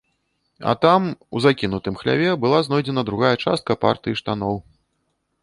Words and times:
А 0.69 0.73
там, 0.85 1.03
у 1.37 1.41
закінутым 1.45 1.99
хляве, 2.01 2.31
была 2.47 2.63
знойдзена 2.69 3.05
другая 3.11 3.33
частка 3.45 3.71
партыі 3.87 4.21
штаноў. 4.25 4.55